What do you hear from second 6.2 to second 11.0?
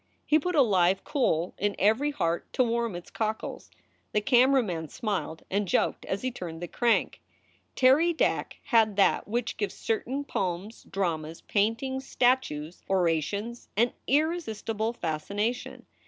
he turned the crank. Terry Dack had that which gives certain poems,